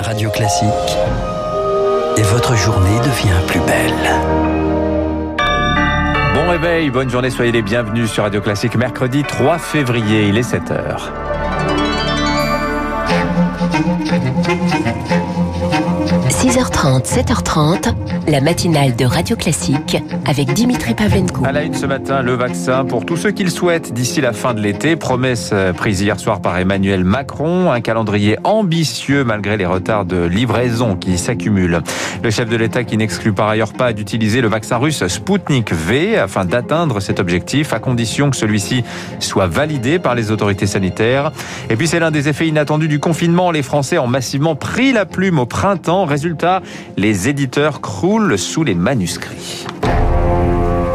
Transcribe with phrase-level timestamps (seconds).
[0.00, 0.68] Radio Classique.
[2.16, 3.92] Et votre journée devient plus belle.
[6.34, 8.76] Bon réveil, bonne journée, soyez les bienvenus sur Radio Classique.
[8.76, 11.25] Mercredi 3 février, il est 7h.
[16.46, 17.92] 6h30, 7h30,
[18.28, 21.44] la matinale de Radio Classique avec Dimitri Pavlenko.
[21.44, 24.32] À la une ce matin, le vaccin pour tous ceux qui le souhaitent d'ici la
[24.32, 24.94] fin de l'été.
[24.94, 27.72] Promesse euh, prise hier soir par Emmanuel Macron.
[27.72, 31.82] Un calendrier ambitieux malgré les retards de livraison qui s'accumulent.
[32.22, 36.16] Le chef de l'État qui n'exclut par ailleurs pas d'utiliser le vaccin russe Sputnik V
[36.16, 38.84] afin d'atteindre cet objectif à condition que celui-ci
[39.18, 41.32] soit validé par les autorités sanitaires.
[41.70, 43.50] Et puis c'est l'un des effets inattendus du confinement.
[43.50, 46.04] Les Français ont massivement pris la plume au printemps.
[46.04, 46.35] Résultat,
[46.96, 49.66] les éditeurs croulent sous les manuscrits.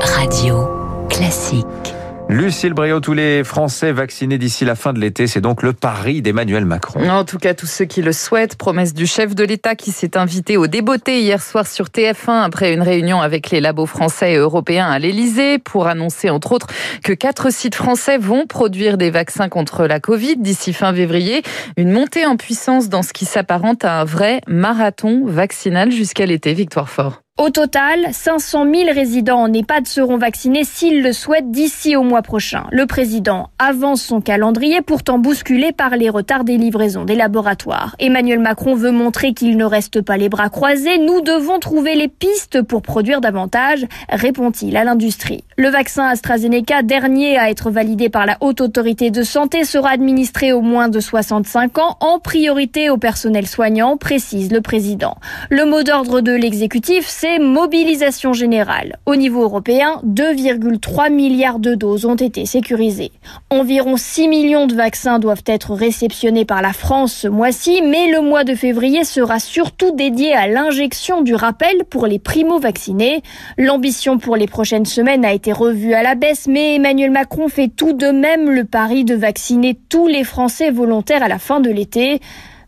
[0.00, 0.68] Radio
[1.08, 1.99] Classique.
[2.30, 6.22] Lucille Bréau, tous les Français vaccinés d'ici la fin de l'été, c'est donc le pari
[6.22, 7.10] d'Emmanuel Macron.
[7.10, 10.16] En tout cas, tous ceux qui le souhaitent, promesse du chef de l'État qui s'est
[10.16, 14.36] invité au débeauté hier soir sur TF1 après une réunion avec les labos français et
[14.36, 16.68] européens à l'Elysée pour annoncer entre autres
[17.02, 21.42] que quatre sites français vont produire des vaccins contre la Covid d'ici fin février.
[21.76, 26.54] Une montée en puissance dans ce qui s'apparente à un vrai marathon vaccinal jusqu'à l'été.
[26.54, 27.22] Victoire Fort.
[27.40, 32.20] Au total, 500 000 résidents en EHPAD seront vaccinés s'ils le souhaitent d'ici au mois
[32.20, 32.66] prochain.
[32.70, 37.96] Le président avance son calendrier pourtant bousculé par les retards des livraisons des laboratoires.
[37.98, 40.98] Emmanuel Macron veut montrer qu'il ne reste pas les bras croisés.
[40.98, 45.42] Nous devons trouver les pistes pour produire davantage, répond-il à l'industrie.
[45.56, 50.52] Le vaccin AstraZeneca, dernier à être validé par la Haute Autorité de Santé, sera administré
[50.52, 55.16] aux moins de 65 ans, en priorité au personnel soignant, précise le président.
[55.48, 58.98] Le mot d'ordre de l'exécutif, c'est mobilisation générale.
[59.06, 63.12] Au niveau européen, 2,3 milliards de doses ont été sécurisées.
[63.50, 68.20] Environ 6 millions de vaccins doivent être réceptionnés par la France ce mois-ci, mais le
[68.20, 73.22] mois de février sera surtout dédié à l'injection du rappel pour les primo-vaccinés.
[73.58, 77.68] L'ambition pour les prochaines semaines a été revue à la baisse, mais Emmanuel Macron fait
[77.68, 81.70] tout de même le pari de vacciner tous les Français volontaires à la fin de
[81.70, 82.20] l'été.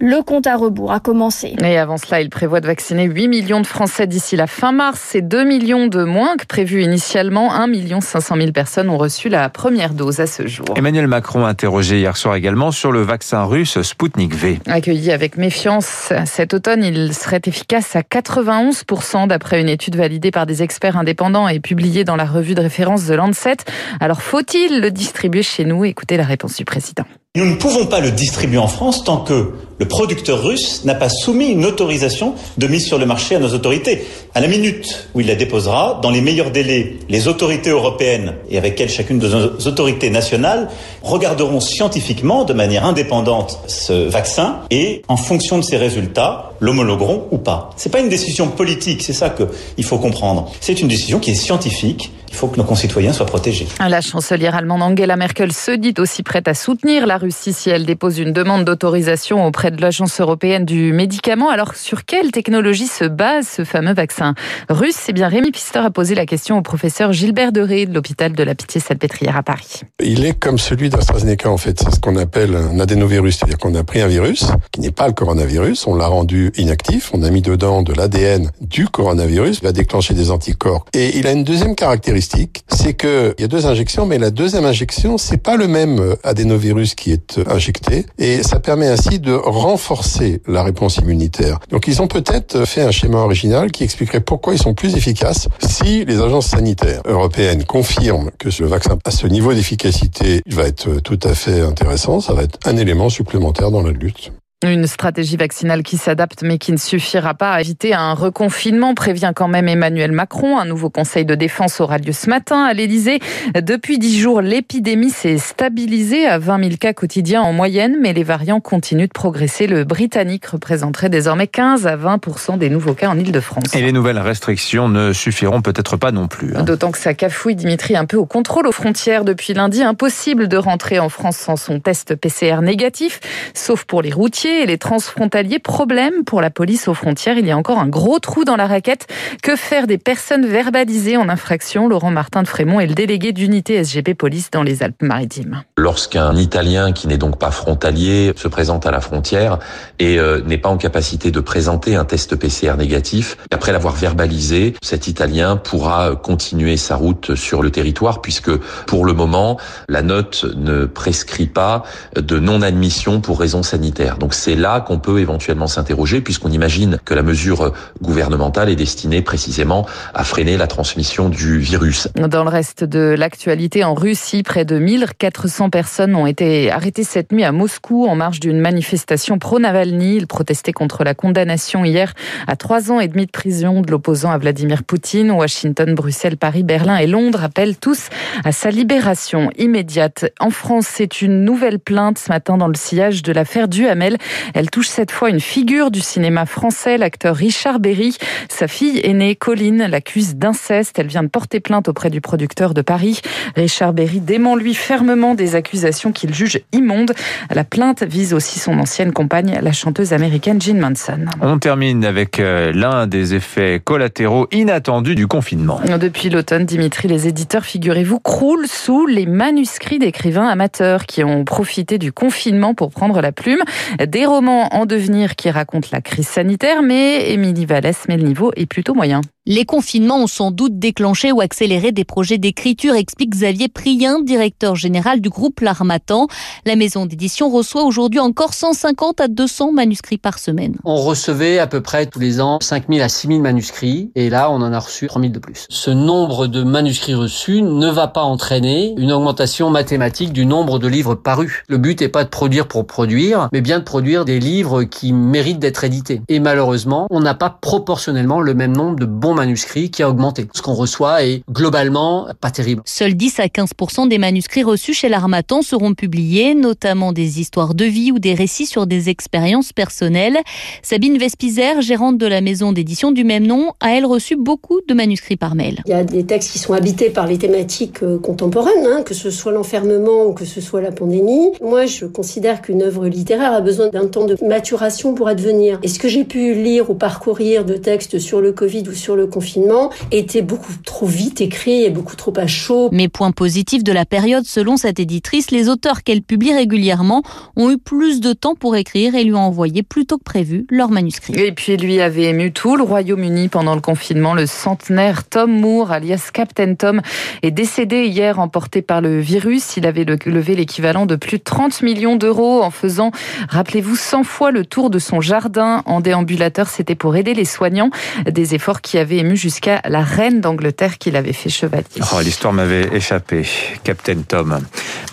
[0.00, 1.56] Le compte à rebours a commencé.
[1.60, 5.00] Et avant cela, il prévoit de vacciner 8 millions de Français d'ici la fin mars.
[5.04, 7.52] C'est 2 millions de moins que prévu initialement.
[7.52, 10.66] 1 million 500 000 personnes ont reçu la première dose à ce jour.
[10.76, 14.60] Emmanuel Macron a interrogé hier soir également sur le vaccin russe Sputnik V.
[14.68, 20.46] Accueilli avec méfiance cet automne, il serait efficace à 91% d'après une étude validée par
[20.46, 23.56] des experts indépendants et publiée dans la revue de référence de Lancet.
[23.98, 25.84] Alors faut-il le distribuer chez nous?
[25.84, 27.04] Écoutez la réponse du président.
[27.38, 31.08] Nous ne pouvons pas le distribuer en France tant que le producteur russe n'a pas
[31.08, 34.04] soumis une autorisation de mise sur le marché à nos autorités.
[34.34, 38.58] À la minute où il la déposera, dans les meilleurs délais, les autorités européennes et
[38.58, 40.68] avec elles chacune de nos autorités nationales
[41.02, 47.38] regarderont scientifiquement, de manière indépendante, ce vaccin et, en fonction de ses résultats, l'homologueront ou
[47.38, 47.70] pas.
[47.76, 50.50] C'est pas une décision politique, c'est ça qu'il faut comprendre.
[50.60, 52.10] C'est une décision qui est scientifique.
[52.30, 53.66] Il faut que nos concitoyens soient protégés.
[53.80, 57.84] La chancelière allemande Angela Merkel se dit aussi prête à soutenir la Russie si elle
[57.84, 61.50] dépose une demande d'autorisation auprès de l'Agence européenne du médicament.
[61.50, 64.34] Alors, sur quelle technologie se base ce fameux vaccin
[64.70, 68.32] russe Eh bien, Rémi Pister a posé la question au professeur Gilbert Deré de l'hôpital
[68.32, 69.82] de la Pitié-Salpêtrière à Paris.
[70.02, 71.78] Il est comme celui d'AstraZeneca, en fait.
[71.80, 73.36] C'est ce qu'on appelle un adénovirus.
[73.36, 77.10] C'est-à-dire qu'on a pris un virus qui n'est pas le coronavirus, on l'a rendu inactif,
[77.12, 80.86] on a mis dedans de l'ADN du coronavirus, il va déclencher des anticorps.
[80.94, 84.30] Et il a une deuxième caractéristique c'est que il y a deux injections, mais la
[84.30, 89.32] deuxième injection, c'est pas le même adénovirus qui est injecté, et ça permet ainsi de
[89.32, 91.58] renforcer la réponse immunitaire.
[91.70, 95.48] Donc ils ont peut-être fait un schéma original qui expliquerait pourquoi ils sont plus efficaces
[95.60, 101.00] si les agences sanitaires européennes confirment que le vaccin à ce niveau d'efficacité va être
[101.00, 104.32] tout à fait intéressant, ça va être un élément supplémentaire dans la lutte.
[104.66, 109.30] Une stratégie vaccinale qui s'adapte mais qui ne suffira pas à éviter un reconfinement, prévient
[109.32, 110.58] quand même Emmanuel Macron.
[110.58, 113.20] Un nouveau conseil de défense aura lieu ce matin à l'Elysée.
[113.54, 118.24] Depuis dix jours, l'épidémie s'est stabilisée à 20 000 cas quotidiens en moyenne, mais les
[118.24, 119.68] variants continuent de progresser.
[119.68, 123.76] Le Britannique représenterait désormais 15 à 20 des nouveaux cas en Ile-de-France.
[123.76, 126.56] Et les nouvelles restrictions ne suffiront peut-être pas non plus.
[126.56, 126.64] Hein.
[126.64, 129.84] D'autant que ça cafouille Dimitri un peu au contrôle aux frontières depuis lundi.
[129.84, 133.20] Impossible de rentrer en France sans son test PCR négatif,
[133.54, 135.58] sauf pour les routiers et les transfrontaliers.
[135.58, 138.66] Problème pour la police aux frontières, il y a encore un gros trou dans la
[138.66, 139.06] raquette.
[139.42, 141.88] Que faire des personnes verbalisées en infraction?
[141.88, 145.62] Laurent Martin de Frémont est le délégué d'unité SGP Police dans les Alpes-Maritimes.
[145.76, 149.58] Lorsqu'un Italien qui n'est donc pas frontalier se présente à la frontière
[149.98, 154.74] et euh, n'est pas en capacité de présenter un test PCR négatif, après l'avoir verbalisé,
[154.82, 158.54] cet Italien pourra continuer sa route sur le territoire puisque
[158.86, 159.58] pour le moment,
[159.88, 161.82] la note ne prescrit pas
[162.16, 164.18] de non-admission pour raison sanitaire.
[164.18, 169.20] Donc c'est là qu'on peut éventuellement s'interroger puisqu'on imagine que la mesure gouvernementale est destinée
[169.20, 172.08] précisément à freiner la transmission du virus.
[172.14, 177.32] Dans le reste de l'actualité, en Russie, près de 1400 personnes ont été arrêtées cette
[177.32, 180.16] nuit à Moscou en marge d'une manifestation pro-Navalny.
[180.16, 182.14] Ils protestaient contre la condamnation hier
[182.46, 185.30] à trois ans et demi de prison de l'opposant à Vladimir Poutine.
[185.30, 188.08] Washington, Bruxelles, Paris, Berlin et Londres appellent tous
[188.44, 190.26] à sa libération immédiate.
[190.38, 194.16] En France, c'est une nouvelle plainte ce matin dans le sillage de l'affaire Duhamel.
[194.54, 198.16] Elle touche cette fois une figure du cinéma français, l'acteur Richard Berry.
[198.48, 200.98] Sa fille aînée, Colline, l'accuse d'inceste.
[200.98, 203.20] Elle vient de porter plainte auprès du producteur de Paris.
[203.56, 207.12] Richard Berry dément lui fermement des accusations qu'il juge immondes.
[207.54, 211.26] La plainte vise aussi son ancienne compagne, la chanteuse américaine Jean Manson.
[211.40, 215.80] On termine avec euh, l'un des effets collatéraux inattendus du confinement.
[216.00, 221.98] Depuis l'automne, Dimitri, les éditeurs, figurez-vous, croulent sous les manuscrits d'écrivains amateurs qui ont profité
[221.98, 223.60] du confinement pour prendre la plume.
[224.06, 228.52] Des romans en devenir qui racontent la crise sanitaire, mais Émilie Vallès met le niveau
[228.56, 229.20] est plutôt moyen.
[229.50, 234.76] Les confinements ont sans doute déclenché ou accéléré des projets d'écriture, explique Xavier Prien, directeur
[234.76, 236.26] général du groupe L'Armatan.
[236.66, 240.76] La maison d'édition reçoit aujourd'hui encore 150 à 200 manuscrits par semaine.
[240.84, 244.56] On recevait à peu près tous les ans 5000 à 6000 manuscrits et là on
[244.56, 245.64] en a reçu 3000 de plus.
[245.70, 250.88] Ce nombre de manuscrits reçus ne va pas entraîner une augmentation mathématique du nombre de
[250.88, 251.62] livres parus.
[251.68, 255.14] Le but n'est pas de produire pour produire, mais bien de produire des livres qui
[255.14, 256.20] méritent d'être édités.
[256.28, 260.46] Et malheureusement, on n'a pas proportionnellement le même nombre de bons manuscrits qui a augmenté.
[260.52, 262.82] Ce qu'on reçoit est globalement pas terrible.
[262.84, 263.70] Seuls 10 à 15
[264.08, 268.66] des manuscrits reçus chez l'Armatan seront publiés, notamment des histoires de vie ou des récits
[268.66, 270.38] sur des expériences personnelles.
[270.82, 274.94] Sabine Vespizer, gérante de la maison d'édition du même nom, a elle reçu beaucoup de
[274.94, 275.82] manuscrits par mail.
[275.86, 279.14] Il y a des textes qui sont habités par les thématiques euh, contemporaines, hein, que
[279.14, 281.52] ce soit l'enfermement ou que ce soit la pandémie.
[281.62, 285.78] Moi, je considère qu'une œuvre littéraire a besoin d'un temps de maturation pour advenir.
[285.82, 289.16] Et ce que j'ai pu lire ou parcourir de textes sur le Covid ou sur
[289.16, 292.88] le confinement était beaucoup trop vite écrit et beaucoup trop à chaud.
[292.92, 297.22] Mais point positif de la période, selon cette éditrice, les auteurs qu'elle publie régulièrement
[297.56, 300.66] ont eu plus de temps pour écrire et lui ont envoyé plus tôt que prévu
[300.70, 301.34] leurs manuscrits.
[301.38, 304.34] Et puis lui avait ému tout le Royaume-Uni pendant le confinement.
[304.34, 307.00] Le centenaire Tom Moore, alias Captain Tom,
[307.42, 309.76] est décédé hier emporté par le virus.
[309.76, 313.10] Il avait levé l'équivalent de plus de 30 millions d'euros en faisant,
[313.48, 316.68] rappelez-vous, 100 fois le tour de son jardin en déambulateur.
[316.68, 317.90] C'était pour aider les soignants.
[318.28, 321.84] Des efforts qui avaient ému jusqu'à la reine d'Angleterre qu'il avait fait chevalier.
[322.12, 323.46] Oh, l'histoire m'avait échappé,
[323.84, 324.60] Captain Tom.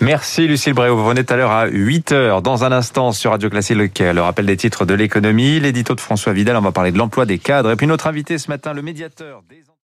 [0.00, 0.96] Merci Lucille Bréau.
[0.96, 2.42] Vous venez tout à l'heure à 8h.
[2.42, 6.32] Dans un instant sur Radio Classique, le rappel des titres de l'économie, l'édito de François
[6.32, 6.56] Vidal.
[6.56, 7.70] On va parler de l'emploi des cadres.
[7.70, 9.66] Et puis notre invité ce matin, le médiateur des